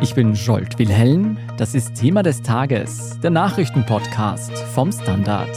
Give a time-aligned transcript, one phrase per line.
[0.00, 1.38] Ich bin Jolt Wilhelm.
[1.56, 5.50] Das ist Thema des Tages, der Nachrichtenpodcast vom Standard.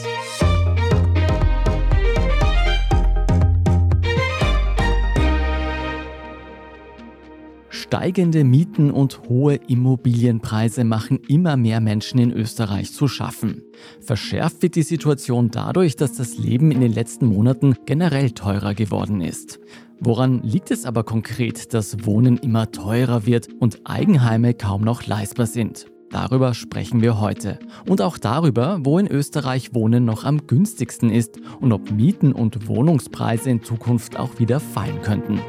[7.69, 13.61] Steigende Mieten und hohe Immobilienpreise machen immer mehr Menschen in Österreich zu schaffen.
[13.99, 19.21] Verschärft wird die Situation dadurch, dass das Leben in den letzten Monaten generell teurer geworden
[19.21, 19.59] ist.
[20.03, 25.45] Woran liegt es aber konkret, dass Wohnen immer teurer wird und Eigenheime kaum noch leistbar
[25.45, 25.85] sind?
[26.09, 27.59] Darüber sprechen wir heute.
[27.87, 32.67] Und auch darüber, wo in Österreich Wohnen noch am günstigsten ist und ob Mieten und
[32.67, 35.39] Wohnungspreise in Zukunft auch wieder fallen könnten.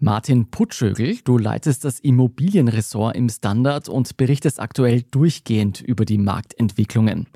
[0.00, 7.28] Martin Putschögel, du leitest das Immobilienressort im Standard und berichtest aktuell durchgehend über die Marktentwicklungen.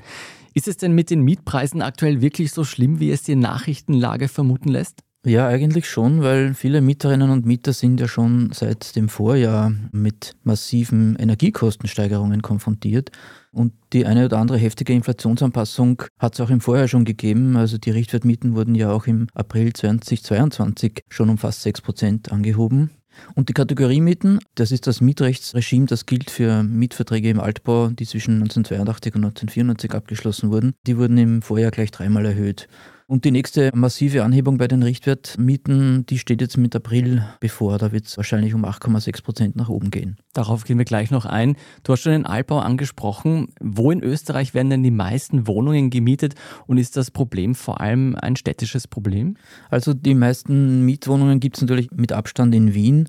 [0.59, 4.71] Ist es denn mit den Mietpreisen aktuell wirklich so schlimm, wie es die Nachrichtenlage vermuten
[4.71, 5.05] lässt?
[5.25, 10.35] Ja, eigentlich schon, weil viele Mieterinnen und Mieter sind ja schon seit dem Vorjahr mit
[10.43, 13.13] massiven Energiekostensteigerungen konfrontiert.
[13.53, 17.57] Und die eine oder andere heftige Inflationsanpassung hat es auch im Vorjahr schon gegeben.
[17.57, 22.91] Also die Richtwertmieten wurden ja auch im April 2022 schon um fast 6 Prozent angehoben.
[23.35, 28.35] Und die Kategoriemieten, das ist das Mietrechtsregime, das gilt für Mietverträge im Altbau, die zwischen
[28.35, 30.75] 1982 und 1994 abgeschlossen wurden.
[30.87, 32.69] Die wurden im Vorjahr gleich dreimal erhöht.
[33.11, 37.79] Und die nächste massive Anhebung bei den Richtwertmieten, die steht jetzt mit April bevor.
[37.79, 40.19] Da wird es wahrscheinlich um 8,6 Prozent nach oben gehen.
[40.35, 41.57] Darauf gehen wir gleich noch ein.
[41.85, 43.49] Du hast schon den Altbau angesprochen.
[43.63, 46.35] Wo in Österreich werden denn die meisten Wohnungen gemietet
[46.67, 49.39] und ist das Problem vor allem ein städtisches Problem?
[49.71, 53.09] Also die meisten Mietwohnungen gibt es natürlich mit Abstand in Wien.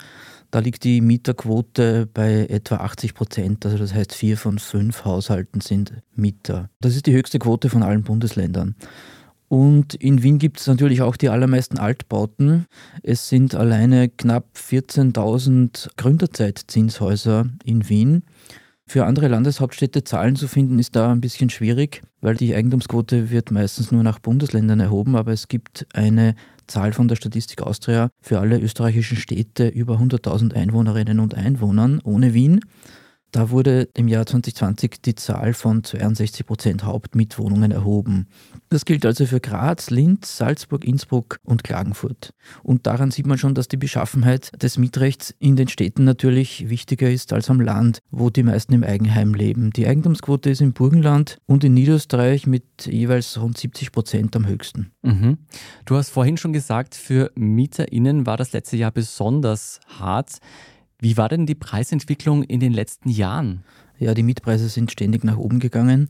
[0.50, 3.66] Da liegt die Mieterquote bei etwa 80 Prozent.
[3.66, 6.70] Also das heißt, vier von fünf Haushalten sind Mieter.
[6.80, 8.76] Das ist die höchste Quote von allen Bundesländern.
[9.50, 12.68] Und in Wien gibt es natürlich auch die allermeisten Altbauten.
[13.02, 18.24] Es sind alleine knapp 14.000 Gründerzeitzinshäuser in Wien.
[18.86, 23.52] Für andere Landeshauptstädte Zahlen zu finden, ist da ein bisschen schwierig, weil die Eigentumsquote wird
[23.52, 26.36] meistens nur nach Bundesländern erhoben, aber es gibt eine
[26.68, 32.34] Zahl von der Statistik Austria für alle österreichischen Städte über 100.000 Einwohnerinnen und Einwohnern ohne
[32.34, 32.62] Wien.
[33.32, 38.28] Da wurde im Jahr 2020 die Zahl von 62 Prozent Hauptmietwohnungen erhoben.
[38.70, 42.34] Das gilt also für Graz, Linz, Salzburg, Innsbruck und Klagenfurt.
[42.64, 47.10] Und daran sieht man schon, dass die Beschaffenheit des Mietrechts in den Städten natürlich wichtiger
[47.10, 49.72] ist als am Land, wo die meisten im Eigenheim leben.
[49.72, 54.92] Die Eigentumsquote ist im Burgenland und in Niederösterreich mit jeweils rund 70 Prozent am höchsten.
[55.04, 55.38] Mhm.
[55.86, 60.40] Du hast vorhin schon gesagt, für MieterInnen war das letzte Jahr besonders hart.
[61.00, 63.64] Wie war denn die Preisentwicklung in den letzten Jahren?
[63.98, 66.10] Ja, die Mietpreise sind ständig nach oben gegangen.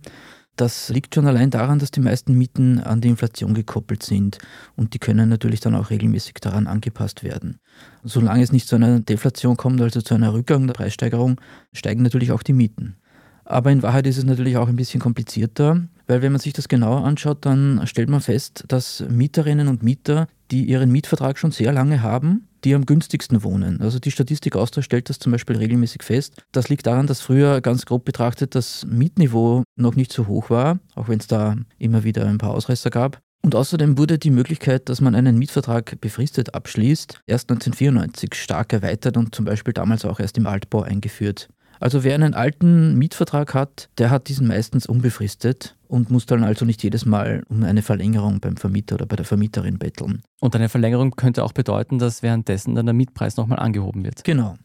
[0.56, 4.40] Das liegt schon allein daran, dass die meisten Mieten an die Inflation gekoppelt sind
[4.76, 7.60] und die können natürlich dann auch regelmäßig daran angepasst werden.
[8.04, 11.40] Solange es nicht zu einer Deflation kommt, also zu einer Rückgang der Preissteigerung,
[11.72, 12.98] steigen natürlich auch die Mieten.
[13.46, 16.68] Aber in Wahrheit ist es natürlich auch ein bisschen komplizierter, weil wenn man sich das
[16.68, 21.72] genauer anschaut, dann stellt man fest, dass Mieterinnen und Mieter, die ihren Mietvertrag schon sehr
[21.72, 23.82] lange haben, die am günstigsten wohnen.
[23.82, 26.44] Also die Statistik Austria stellt das zum Beispiel regelmäßig fest.
[26.52, 30.80] Das liegt daran, dass früher ganz grob betrachtet das Mietniveau noch nicht so hoch war,
[30.96, 33.22] auch wenn es da immer wieder ein paar Ausreißer gab.
[33.42, 39.16] Und außerdem wurde die Möglichkeit, dass man einen Mietvertrag befristet abschließt, erst 1994 stark erweitert
[39.16, 41.48] und zum Beispiel damals auch erst im Altbau eingeführt.
[41.80, 46.66] Also wer einen alten Mietvertrag hat, der hat diesen meistens unbefristet und muss dann also
[46.66, 50.22] nicht jedes Mal um eine Verlängerung beim Vermieter oder bei der Vermieterin betteln.
[50.42, 54.24] Und eine Verlängerung könnte auch bedeuten, dass währenddessen dann der Mietpreis nochmal angehoben wird.
[54.26, 54.56] Genau.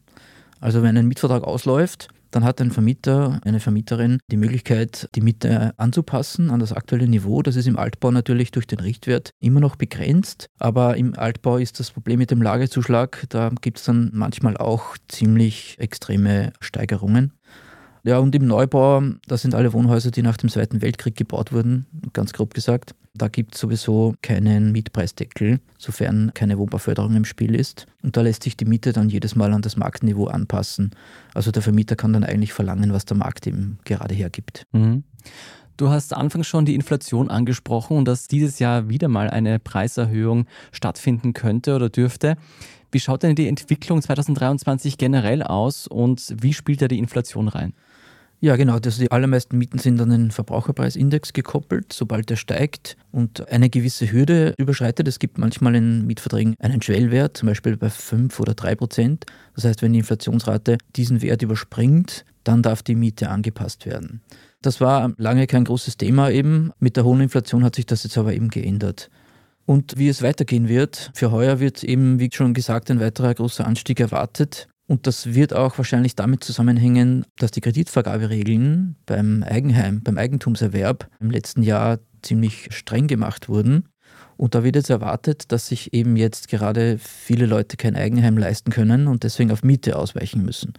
[0.59, 5.73] Also wenn ein Mietvertrag ausläuft, dann hat ein Vermieter, eine Vermieterin die Möglichkeit, die Miete
[5.77, 7.41] anzupassen an das aktuelle Niveau.
[7.41, 11.79] Das ist im Altbau natürlich durch den Richtwert immer noch begrenzt, aber im Altbau ist
[11.79, 17.31] das Problem mit dem Lagezuschlag, da gibt es dann manchmal auch ziemlich extreme Steigerungen.
[18.05, 21.87] Ja, und im Neubau, das sind alle Wohnhäuser, die nach dem Zweiten Weltkrieg gebaut wurden,
[22.13, 22.93] ganz grob gesagt.
[23.15, 27.87] Da gibt es sowieso keinen Mietpreisdeckel, sofern keine Wohnbauförderung im Spiel ist.
[28.03, 30.91] Und da lässt sich die Miete dann jedes Mal an das Marktniveau anpassen.
[31.33, 34.67] Also der Vermieter kann dann eigentlich verlangen, was der Markt ihm gerade hergibt.
[34.71, 35.03] Mhm.
[35.77, 40.45] Du hast anfangs schon die Inflation angesprochen und dass dieses Jahr wieder mal eine Preiserhöhung
[40.71, 42.37] stattfinden könnte oder dürfte.
[42.91, 47.73] Wie schaut denn die Entwicklung 2023 generell aus und wie spielt da die Inflation rein?
[48.45, 48.73] Ja, genau.
[48.75, 51.91] Also die allermeisten Mieten sind an den Verbraucherpreisindex gekoppelt.
[51.91, 57.37] Sobald der steigt und eine gewisse Hürde überschreitet, es gibt manchmal in Mietverträgen einen Schwellwert,
[57.37, 59.25] zum Beispiel bei 5 oder 3 Prozent.
[59.55, 64.21] Das heißt, wenn die Inflationsrate diesen Wert überspringt, dann darf die Miete angepasst werden.
[64.61, 66.69] Das war lange kein großes Thema eben.
[66.77, 69.09] Mit der hohen Inflation hat sich das jetzt aber eben geändert.
[69.65, 73.65] Und wie es weitergehen wird, für heuer wird eben, wie schon gesagt, ein weiterer großer
[73.65, 74.67] Anstieg erwartet.
[74.87, 81.31] Und das wird auch wahrscheinlich damit zusammenhängen, dass die Kreditvergaberegeln beim Eigenheim, beim Eigentumserwerb im
[81.31, 83.89] letzten Jahr ziemlich streng gemacht wurden.
[84.37, 88.71] Und da wird jetzt erwartet, dass sich eben jetzt gerade viele Leute kein Eigenheim leisten
[88.71, 90.73] können und deswegen auf Miete ausweichen müssen.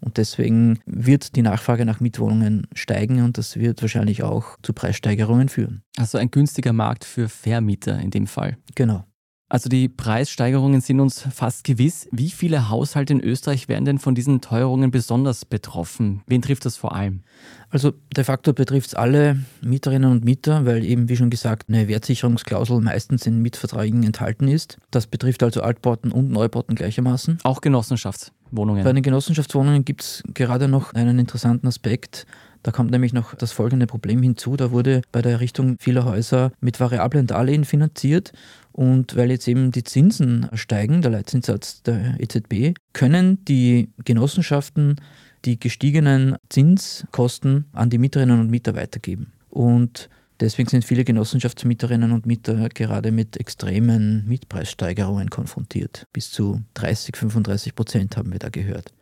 [0.00, 5.48] Und deswegen wird die Nachfrage nach Mietwohnungen steigen und das wird wahrscheinlich auch zu Preissteigerungen
[5.48, 5.82] führen.
[5.98, 8.56] Also ein günstiger Markt für Vermieter in dem Fall.
[8.74, 9.04] Genau.
[9.50, 12.08] Also die Preissteigerungen sind uns fast gewiss.
[12.12, 16.22] Wie viele Haushalte in Österreich werden denn von diesen Teuerungen besonders betroffen?
[16.28, 17.24] Wen trifft das vor allem?
[17.68, 21.88] Also de facto betrifft es alle Mieterinnen und Mieter, weil eben, wie schon gesagt, eine
[21.88, 24.78] Wertsicherungsklausel meistens in Mietverträgen enthalten ist.
[24.92, 27.40] Das betrifft also Altbauten und Neubauten gleichermaßen.
[27.42, 28.84] Auch Genossenschaftswohnungen.
[28.84, 32.24] Bei den Genossenschaftswohnungen gibt es gerade noch einen interessanten Aspekt.
[32.62, 34.56] Da kommt nämlich noch das folgende Problem hinzu.
[34.56, 38.32] Da wurde bei der Errichtung vieler Häuser mit variablen Darlehen finanziert.
[38.72, 44.96] Und weil jetzt eben die Zinsen steigen, der Leitzinssatz der EZB, können die Genossenschaften
[45.44, 49.32] die gestiegenen Zinskosten an die Mieterinnen und Mieter weitergeben.
[49.48, 56.06] Und deswegen sind viele Genossenschaftsmieterinnen und Mieter gerade mit extremen Mietpreissteigerungen konfrontiert.
[56.12, 58.92] Bis zu 30, 35 Prozent haben wir da gehört.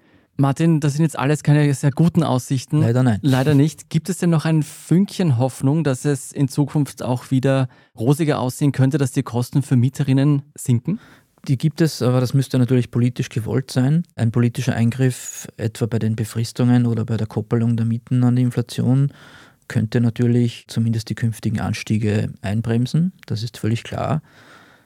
[0.40, 2.80] Martin, das sind jetzt alles keine sehr guten Aussichten.
[2.80, 3.18] Leider nein.
[3.22, 3.90] Leider nicht.
[3.90, 7.68] Gibt es denn noch ein Fünkchen Hoffnung, dass es in Zukunft auch wieder
[7.98, 11.00] rosiger aussehen könnte, dass die Kosten für Mieterinnen sinken?
[11.48, 14.04] Die gibt es, aber das müsste natürlich politisch gewollt sein.
[14.14, 18.42] Ein politischer Eingriff, etwa bei den Befristungen oder bei der Koppelung der Mieten an die
[18.42, 19.12] Inflation,
[19.66, 23.12] könnte natürlich zumindest die künftigen Anstiege einbremsen.
[23.26, 24.22] Das ist völlig klar.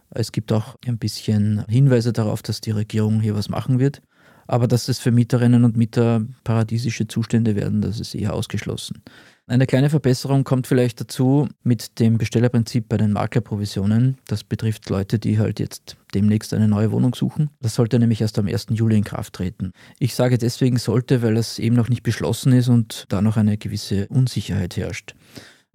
[0.09, 4.01] Es gibt auch ein bisschen Hinweise darauf, dass die Regierung hier was machen wird.
[4.47, 9.03] Aber dass es für Mieterinnen und Mieter paradiesische Zustände werden, das ist eher ausgeschlossen.
[9.49, 14.17] Eine kleine Verbesserung kommt vielleicht dazu mit dem Bestellerprinzip bei den Maklerprovisionen.
[14.29, 17.51] Das betrifft Leute, die halt jetzt demnächst eine neue Wohnung suchen.
[17.61, 18.69] Das sollte nämlich erst am 1.
[18.71, 19.73] Juli in Kraft treten.
[19.99, 23.59] Ich sage deswegen sollte, weil es eben noch nicht beschlossen ist und da noch eine
[23.59, 25.15] gewisse Unsicherheit herrscht.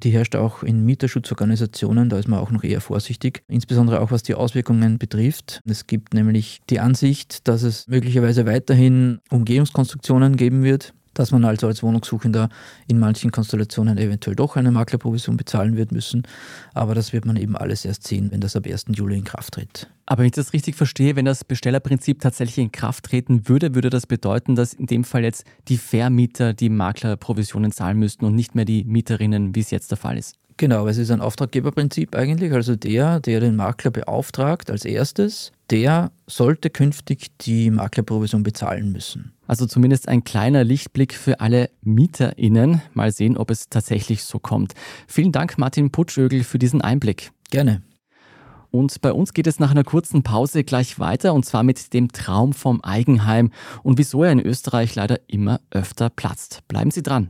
[0.03, 4.21] Die herrscht auch in Mieterschutzorganisationen, da ist man auch noch eher vorsichtig, insbesondere auch was
[4.21, 5.61] die Auswirkungen betrifft.
[5.65, 11.67] Es gibt nämlich die Ansicht, dass es möglicherweise weiterhin Umgehungskonstruktionen geben wird, dass man also
[11.67, 12.49] als Wohnungssuchender
[12.87, 16.23] in manchen Konstellationen eventuell doch eine Maklerprovision bezahlen wird müssen.
[16.73, 18.85] Aber das wird man eben alles erst sehen, wenn das ab 1.
[18.89, 19.87] Juli in Kraft tritt.
[20.05, 23.89] Aber wenn ich das richtig verstehe, wenn das Bestellerprinzip tatsächlich in Kraft treten würde, würde
[23.89, 28.55] das bedeuten, dass in dem Fall jetzt die Vermieter die Maklerprovisionen zahlen müssten und nicht
[28.55, 30.35] mehr die Mieterinnen, wie es jetzt der Fall ist.
[30.57, 32.51] Genau, es ist ein Auftraggeberprinzip eigentlich.
[32.51, 39.33] Also der, der den Makler beauftragt als erstes, der sollte künftig die Maklerprovision bezahlen müssen.
[39.45, 42.81] Also zumindest ein kleiner Lichtblick für alle MieterInnen.
[42.93, 44.73] Mal sehen, ob es tatsächlich so kommt.
[45.07, 47.31] Vielen Dank, Martin Putschögel, für diesen Einblick.
[47.51, 47.83] Gerne.
[48.71, 52.11] Und bei uns geht es nach einer kurzen Pause gleich weiter und zwar mit dem
[52.11, 53.51] Traum vom Eigenheim
[53.83, 56.63] und wieso er in Österreich leider immer öfter platzt.
[56.67, 57.29] Bleiben Sie dran.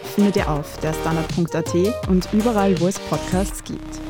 [0.11, 4.01] findet ihr auf der Standard.at und überall, wo es Podcasts gibt.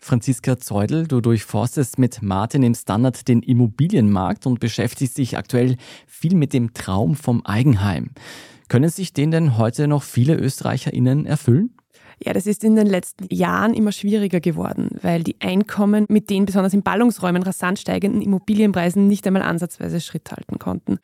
[0.00, 6.34] Franziska Zeudel, du durchforstest mit Martin im Standard den Immobilienmarkt und beschäftigst dich aktuell viel
[6.34, 8.12] mit dem Traum vom Eigenheim.
[8.68, 11.77] Können sich den denn heute noch viele ÖsterreicherInnen erfüllen?
[12.24, 16.46] Ja, das ist in den letzten Jahren immer schwieriger geworden, weil die Einkommen mit den
[16.46, 20.98] besonders in Ballungsräumen rasant steigenden Immobilienpreisen nicht einmal ansatzweise Schritt halten konnten.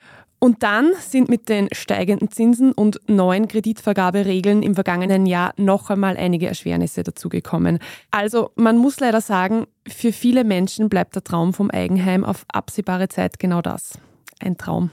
[0.45, 6.19] Und dann sind mit den steigenden Zinsen und neuen Kreditvergaberegeln im vergangenen Jahr noch einmal
[6.19, 7.79] einige Erschwernisse dazugekommen.
[8.11, 13.09] Also man muss leider sagen, für viele Menschen bleibt der Traum vom Eigenheim auf absehbare
[13.09, 13.99] Zeit genau das.
[14.39, 14.91] Ein Traum.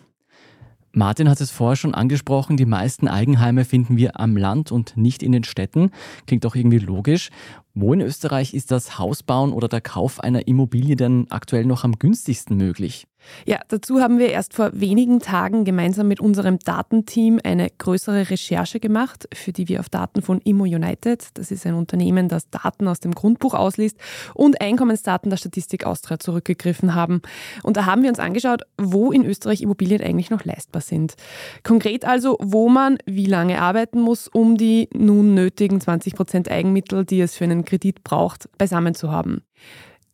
[0.93, 5.23] Martin hat es vorher schon angesprochen, die meisten Eigenheime finden wir am Land und nicht
[5.23, 5.91] in den Städten.
[6.27, 7.29] Klingt auch irgendwie logisch.
[7.73, 11.97] Wo in Österreich ist das Hausbauen oder der Kauf einer Immobilie denn aktuell noch am
[11.97, 13.07] günstigsten möglich?
[13.45, 18.79] Ja, dazu haben wir erst vor wenigen Tagen gemeinsam mit unserem Datenteam eine größere Recherche
[18.79, 22.87] gemacht, für die wir auf Daten von Immo United, das ist ein Unternehmen, das Daten
[22.87, 23.97] aus dem Grundbuch ausliest,
[24.33, 27.21] und Einkommensdaten der Statistik Austria zurückgegriffen haben.
[27.63, 31.15] Und da haben wir uns angeschaut, wo in Österreich Immobilien eigentlich noch leistbar sind.
[31.63, 37.05] Konkret also, wo man wie lange arbeiten muss, um die nun nötigen 20 Prozent Eigenmittel,
[37.05, 39.43] die es für einen Kredit braucht, beisammen zu haben.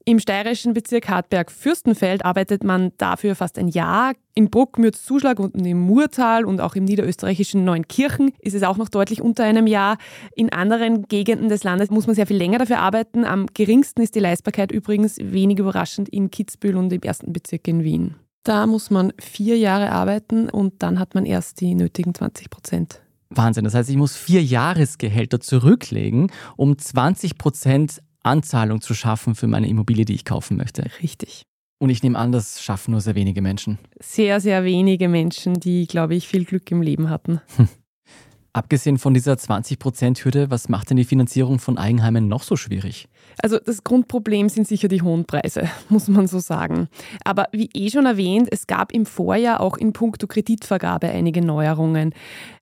[0.07, 4.13] Im steirischen Bezirk Hartberg-Fürstenfeld arbeitet man dafür fast ein Jahr.
[4.35, 8.87] In Bruck, Mürzzuschlag und im Murtal und auch im niederösterreichischen Neunkirchen ist es auch noch
[8.87, 9.97] deutlich unter einem Jahr.
[10.33, 13.25] In anderen Gegenden des Landes muss man sehr viel länger dafür arbeiten.
[13.25, 17.83] Am geringsten ist die Leistbarkeit übrigens wenig überraschend in Kitzbühel und im ersten Bezirk in
[17.83, 18.15] Wien.
[18.43, 23.01] Da muss man vier Jahre arbeiten und dann hat man erst die nötigen 20 Prozent.
[23.29, 23.65] Wahnsinn.
[23.65, 29.67] Das heißt, ich muss vier Jahresgehälter zurücklegen, um 20 Prozent Anzahlung zu schaffen für meine
[29.67, 30.89] Immobilie, die ich kaufen möchte.
[31.01, 31.43] Richtig.
[31.79, 33.77] Und ich nehme an, das schaffen nur sehr wenige Menschen.
[33.99, 37.41] Sehr, sehr wenige Menschen, die, glaube ich, viel Glück im Leben hatten.
[37.55, 37.67] Hm.
[38.53, 43.07] Abgesehen von dieser 20%-Hürde, was macht denn die Finanzierung von Eigenheimen noch so schwierig?
[43.41, 46.87] Also das Grundproblem sind sicher die hohen Preise, muss man so sagen.
[47.23, 52.13] Aber wie eh schon erwähnt, es gab im Vorjahr auch in puncto Kreditvergabe einige Neuerungen.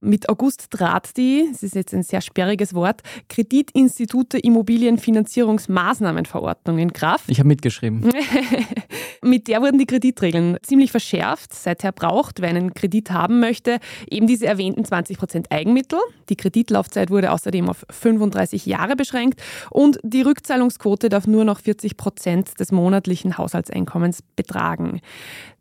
[0.02, 7.26] Mit August trat die, das ist jetzt ein sehr sperriges Wort, Kreditinstitute Immobilienfinanzierungsmaßnahmenverordnung in Kraft.
[7.28, 8.12] Ich habe mitgeschrieben.
[9.22, 11.54] Mit der wurden die Kreditregeln ziemlich verschärft.
[11.54, 13.80] Seither braucht, wer einen Kredit haben möchte,
[14.10, 16.00] eben diese erwähnten 20% Eigenmittel.
[16.30, 19.42] Die Kreditlaufzeit wurde außerdem auf 35 Jahre beschränkt
[19.72, 20.22] und die
[20.66, 25.02] Rückzahlungsquote darf nur noch 40% des monatlichen Haushaltseinkommens betragen.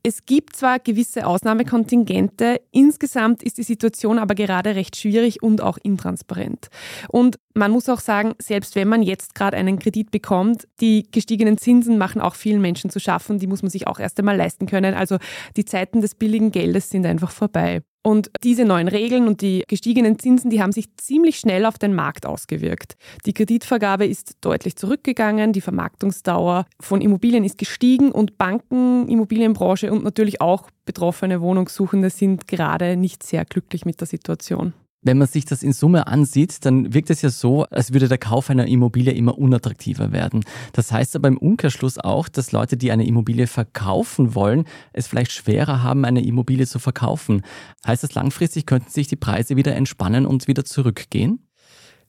[0.03, 5.79] Es gibt zwar gewisse Ausnahmekontingente, insgesamt ist die Situation aber gerade recht schwierig und auch
[5.83, 6.69] intransparent.
[7.09, 11.57] Und man muss auch sagen, selbst wenn man jetzt gerade einen Kredit bekommt, die gestiegenen
[11.57, 14.67] Zinsen machen auch vielen Menschen zu schaffen, die muss man sich auch erst einmal leisten
[14.67, 14.95] können.
[14.95, 15.19] Also
[15.57, 17.83] die Zeiten des billigen Geldes sind einfach vorbei.
[18.07, 21.95] Und diese neuen Regeln und die gestiegenen Zinsen, die haben sich ziemlich schnell auf den
[21.95, 22.97] Markt ausgewirkt.
[23.25, 30.05] Die Kreditvergabe ist deutlich zurückgegangen, die Vermarktungsdauer von Immobilien ist gestiegen und Banken, Immobilienbranche und
[30.05, 34.75] natürlich auch betroffene Wohnungssuchende sind gerade nicht sehr glücklich mit der Situation.
[35.05, 38.19] Wenn man sich das in Summe ansieht, dann wirkt es ja so, als würde der
[38.19, 40.45] Kauf einer Immobilie immer unattraktiver werden.
[40.73, 45.33] Das heißt aber im Umkehrschluss auch, dass Leute, die eine Immobilie verkaufen wollen, es vielleicht
[45.33, 47.43] schwerer haben, eine Immobilie zu verkaufen.
[47.87, 51.41] Heißt das langfristig könnten sich die Preise wieder entspannen und wieder zurückgehen?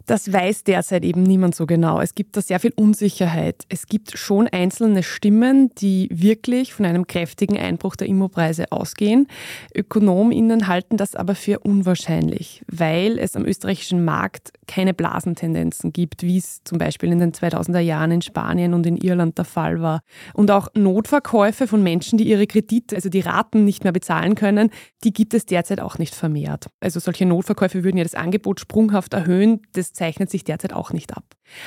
[0.05, 1.99] Das weiß derzeit eben niemand so genau.
[1.99, 3.63] Es gibt da sehr viel Unsicherheit.
[3.69, 9.27] Es gibt schon einzelne Stimmen, die wirklich von einem kräftigen Einbruch der Immopreise ausgehen.
[9.73, 16.37] Ökonominnen halten das aber für unwahrscheinlich, weil es am österreichischen Markt keine Blasentendenzen gibt, wie
[16.37, 20.01] es zum Beispiel in den 2000er Jahren in Spanien und in Irland der Fall war.
[20.33, 24.69] Und auch Notverkäufe von Menschen, die ihre Kredite, also die Raten nicht mehr bezahlen können,
[25.03, 26.67] die gibt es derzeit auch nicht vermehrt.
[26.79, 29.61] Also solche Notverkäufe würden ja das Angebot sprunghaft erhöhen.
[29.73, 31.23] Das zeichnet sich derzeit auch nicht ab.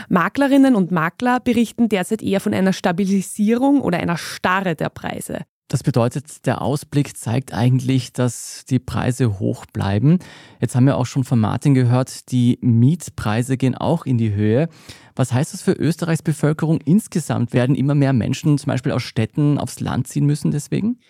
[0.09, 5.41] Maklerinnen und Makler berichten derzeit eher von einer Stabilisierung oder einer Starre der Preise.
[5.71, 10.19] Das bedeutet, der Ausblick zeigt eigentlich, dass die Preise hoch bleiben.
[10.63, 14.71] Jetzt haben wir auch schon von Martin gehört, die Mietpreise gehen auch in die Höhe.
[15.15, 17.53] Was heißt das für Österreichs Bevölkerung insgesamt?
[17.53, 21.01] Werden immer mehr Menschen zum Beispiel aus Städten aufs Land ziehen müssen deswegen?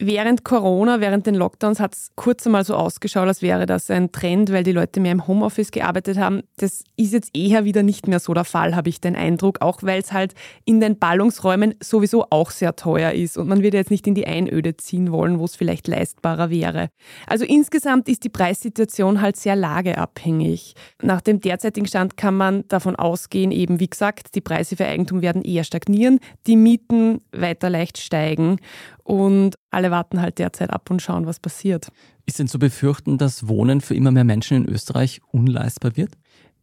[0.00, 4.12] Während Corona, während den Lockdowns hat es kurz einmal so ausgeschaut, als wäre das ein
[4.12, 6.42] Trend, weil die Leute mehr im Homeoffice gearbeitet haben.
[6.58, 9.82] Das ist jetzt eher wieder nicht mehr so der Fall, habe ich den Eindruck, auch
[9.82, 13.90] weil es halt in den Ballungsräumen sowieso auch sehr teuer ist und man wird jetzt
[13.90, 16.90] nicht in die Einöde ziehen wollen, wo es vielleicht leistbarer wäre.
[17.26, 20.74] Also insgesamt ist die Preissituation halt sehr lageabhängig.
[21.02, 25.22] Nach dem derzeitigen Stand kann man davon ausgehen, eben wie gesagt, die Preise für Eigentum
[25.22, 28.60] werden eher stagnieren, die Mieten weiter leicht steigen
[29.08, 31.88] und alle warten halt derzeit ab und schauen, was passiert.
[32.26, 36.12] Ist denn zu befürchten, dass Wohnen für immer mehr Menschen in Österreich unleistbar wird?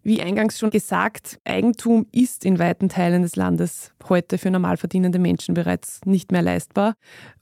[0.03, 5.17] Wie eingangs schon gesagt, Eigentum ist in weiten Teilen des Landes heute für normal verdienende
[5.17, 6.93] Menschen bereits nicht mehr leistbar.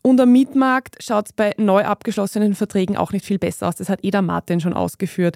[0.01, 3.75] Und am Mietmarkt schaut es bei neu abgeschlossenen Verträgen auch nicht viel besser aus.
[3.75, 5.36] Das hat Eda Martin schon ausgeführt.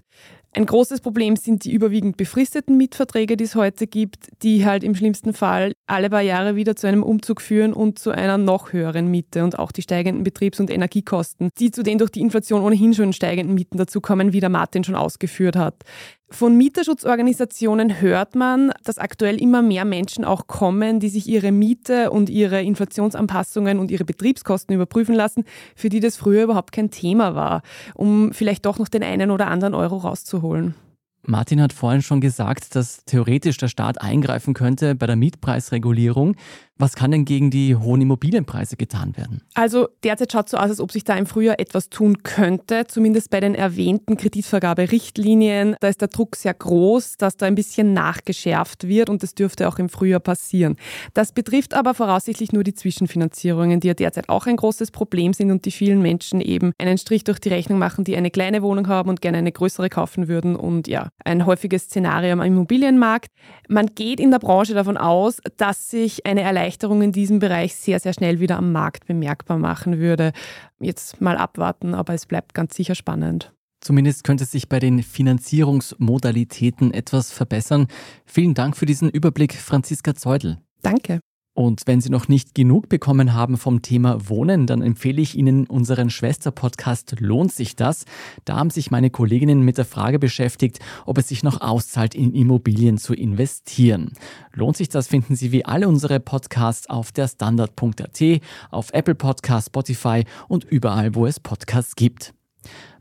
[0.54, 4.96] Ein großes Problem sind die überwiegend befristeten Mietverträge, die es heute gibt, die halt im
[4.96, 9.08] schlimmsten Fall alle paar Jahre wieder zu einem Umzug führen und zu einer noch höheren
[9.08, 12.94] Miete und auch die steigenden Betriebs- und Energiekosten, die zu den durch die Inflation ohnehin
[12.94, 15.84] schon steigenden Mieten dazukommen, wie der Martin schon ausgeführt hat.
[16.30, 22.12] Von Mieterschutzorganisationen hört man, dass aktuell immer mehr Menschen auch kommen, die sich ihre Miete
[22.12, 27.34] und ihre Inflationsanpassungen und ihre Betriebskosten überprüfen lassen, für die das früher überhaupt kein Thema
[27.34, 27.62] war,
[27.96, 30.76] um vielleicht doch noch den einen oder anderen Euro rauszuholen.
[31.24, 36.36] Martin hat vorhin schon gesagt, dass theoretisch der Staat eingreifen könnte bei der Mietpreisregulierung.
[36.80, 39.42] Was kann denn gegen die hohen Immobilienpreise getan werden?
[39.56, 42.86] Also derzeit schaut es so aus, als ob sich da im Frühjahr etwas tun könnte,
[42.88, 45.76] zumindest bei den erwähnten Kreditvergaberichtlinien.
[45.80, 49.68] Da ist der Druck sehr groß, dass da ein bisschen nachgeschärft wird und das dürfte
[49.68, 50.76] auch im Frühjahr passieren.
[51.16, 55.50] Das betrifft aber voraussichtlich nur die Zwischenfinanzierungen, die ja derzeit auch ein großes Problem sind
[55.50, 58.88] und die vielen Menschen eben einen Strich durch die Rechnung machen, die eine kleine Wohnung
[58.88, 63.32] haben und gerne eine größere kaufen würden und ja, ein häufiges Szenario am Immobilienmarkt.
[63.68, 67.76] Man geht in der Branche davon aus, dass sich eine Erleichterung Erleichterung in diesem Bereich
[67.76, 70.34] sehr, sehr schnell wieder am Markt bemerkbar machen würde.
[70.82, 73.54] Jetzt mal abwarten, aber es bleibt ganz sicher spannend.
[73.80, 77.88] Zumindest könnte sich bei den Finanzierungsmodalitäten etwas verbessern.
[78.26, 80.58] Vielen Dank für diesen Überblick, Franziska Zeudel.
[80.82, 81.22] Danke.
[81.58, 85.66] Und wenn Sie noch nicht genug bekommen haben vom Thema Wohnen, dann empfehle ich Ihnen
[85.66, 88.06] unseren Schwester-Podcast Lohnt sich das?
[88.46, 92.36] Da haben sich meine Kolleginnen mit der Frage beschäftigt, ob es sich noch auszahlt, in
[92.36, 94.12] Immobilien zu investieren.
[94.54, 98.22] Lohnt sich das, finden Sie wie alle unsere Podcasts auf der Standard.at,
[98.70, 102.36] auf Apple Podcast, Spotify und überall, wo es Podcasts gibt.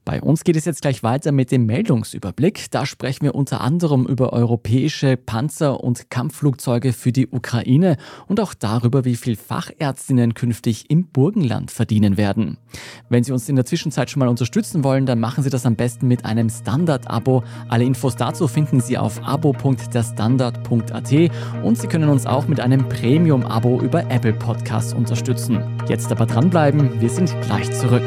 [0.07, 2.71] Bei uns geht es jetzt gleich weiter mit dem Meldungsüberblick.
[2.71, 7.97] Da sprechen wir unter anderem über europäische Panzer- und Kampfflugzeuge für die Ukraine
[8.29, 12.57] und auch darüber, wie viel Fachärztinnen künftig im Burgenland verdienen werden.
[13.09, 15.75] Wenn Sie uns in der Zwischenzeit schon mal unterstützen wollen, dann machen Sie das am
[15.75, 17.43] besten mit einem Standard-Abo.
[17.69, 21.13] Alle Infos dazu finden Sie auf abo.derstandard.at
[21.65, 25.65] und Sie können uns auch mit einem Premium-Abo über Apple Podcasts unterstützen.
[25.89, 28.07] Jetzt aber dranbleiben, wir sind gleich zurück.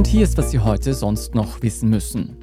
[0.00, 2.34] Und hier ist, was Sie heute sonst noch wissen müssen.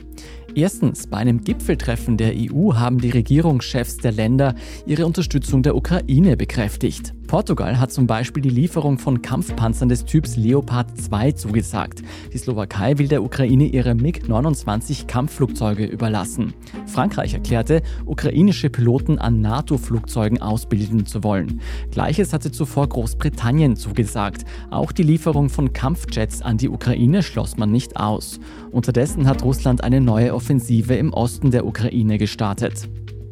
[0.53, 4.53] Erstens, bei einem Gipfeltreffen der EU haben die Regierungschefs der Länder
[4.85, 7.15] ihre Unterstützung der Ukraine bekräftigt.
[7.27, 12.01] Portugal hat zum Beispiel die Lieferung von Kampfpanzern des Typs Leopard 2 zugesagt.
[12.31, 16.53] Die Slowakei will der Ukraine ihre MiG-29 Kampfflugzeuge überlassen.
[16.85, 21.59] Frankreich erklärte, ukrainische Piloten an NATO-Flugzeugen ausbilden zu wollen.
[21.91, 24.45] Gleiches hatte zuvor Großbritannien zugesagt.
[24.71, 28.39] Auch die Lieferung von Kampfjets an die Ukraine schloss man nicht aus.
[28.71, 32.87] Unterdessen hat Russland eine neue Offensive im Osten der Ukraine gestartet.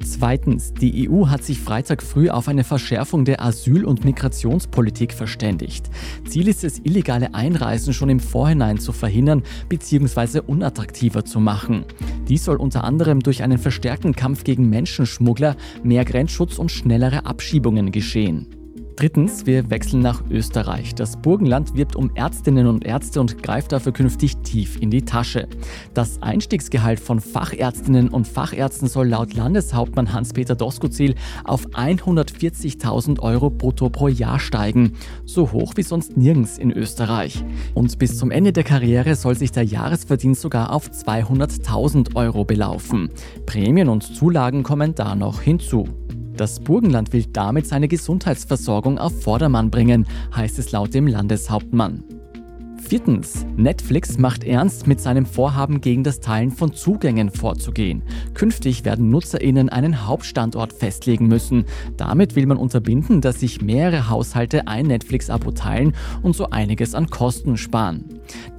[0.06, 5.90] Zweitens, die EU hat sich Freitag früh auf eine Verschärfung der Asyl- und Migrationspolitik verständigt.
[6.30, 10.42] Ziel ist es, illegale Einreisen schon im Vorhinein zu verhindern bzw.
[10.46, 11.86] unattraktiver zu machen.
[12.30, 17.92] Dies soll unter anderem durch einen verstärkten Kampf gegen Menschenschmuggler, mehr Grenzschutz und schnellere Abschiebungen
[17.92, 18.65] geschehen.
[18.96, 20.96] Drittens, wir wechseln nach Österreich.
[20.96, 25.50] Das Burgenland wirbt um Ärztinnen und Ärzte und greift dafür künftig tief in die Tasche.
[25.94, 33.90] Das Einstiegsgehalt von Fachärztinnen und Fachärzten soll laut Landeshauptmann Hans-Peter Doskozil auf 140.000 Euro brutto
[33.90, 34.94] pro Jahr steigen.
[35.26, 37.44] So hoch wie sonst nirgends in Österreich.
[37.74, 43.10] Und bis zum Ende der Karriere soll sich der Jahresverdienst sogar auf 200.000 Euro belaufen.
[43.46, 46.05] Prämien und Zulagen kommen da noch hinzu.
[46.38, 52.04] Das Burgenland will damit seine Gesundheitsversorgung auf Vordermann bringen, heißt es laut dem Landeshauptmann.
[52.88, 53.48] Viertens.
[53.58, 58.04] Netflix macht ernst, mit seinem Vorhaben gegen das Teilen von Zugängen vorzugehen.
[58.36, 61.66] Künftig werden NutzerInnen einen Hauptstandort festlegen müssen.
[61.98, 67.10] Damit will man unterbinden, dass sich mehrere Haushalte ein Netflix-Abo teilen und so einiges an
[67.10, 68.06] Kosten sparen.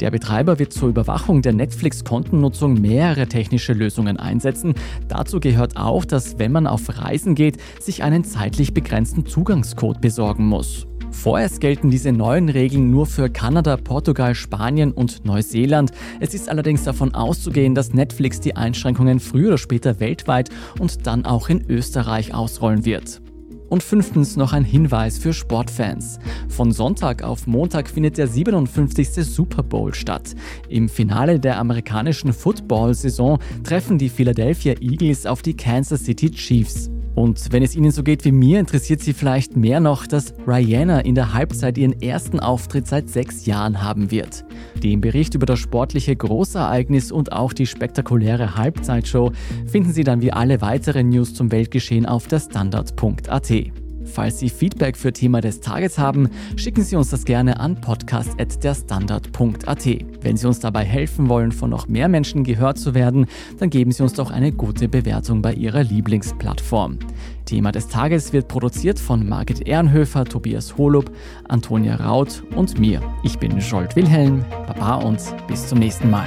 [0.01, 4.75] Der Betreiber wird zur Überwachung der Netflix-Kontennutzung mehrere technische Lösungen einsetzen.
[5.07, 10.47] Dazu gehört auch, dass wenn man auf Reisen geht, sich einen zeitlich begrenzten Zugangscode besorgen
[10.47, 10.89] muss.
[11.17, 15.91] Vorerst gelten diese neuen Regeln nur für Kanada, Portugal, Spanien und Neuseeland.
[16.21, 21.25] Es ist allerdings davon auszugehen, dass Netflix die Einschränkungen früher oder später weltweit und dann
[21.25, 23.23] auch in Österreich ausrollen wird.
[23.69, 26.21] Und fünftens noch ein Hinweis für Sportfans.
[26.49, 29.09] Von Sonntag auf Montag findet der 57.
[29.25, 30.37] Super Bowl statt.
[30.69, 36.91] Im Finale der amerikanischen Football-Saison treffen die Philadelphia Eagles auf die Kansas City Chiefs.
[37.17, 41.01] Und wenn es Ihnen so geht wie mir, interessiert Sie vielleicht mehr noch, dass Rihanna
[41.01, 44.45] in der Halbzeit ihren ersten Auftritt seit sechs Jahren haben wird.
[44.83, 49.33] Den Bericht über das sportliche Großereignis und auch die spektakuläre Halbzeitshow
[49.67, 53.86] finden Sie dann wie alle weiteren News zum Weltgeschehen auf der Standard.at.
[54.07, 59.87] Falls Sie Feedback für Thema des Tages haben, schicken Sie uns das gerne an podcast.derstandard.at.
[60.21, 63.27] Wenn Sie uns dabei helfen wollen, von noch mehr Menschen gehört zu werden,
[63.59, 66.99] dann geben Sie uns doch eine gute Bewertung bei Ihrer Lieblingsplattform.
[67.45, 71.11] Thema des Tages wird produziert von Margit Ehrenhöfer, Tobias Holub,
[71.49, 73.03] Antonia Raut und mir.
[73.23, 76.27] Ich bin Scholt Wilhelm, Baba und bis zum nächsten Mal.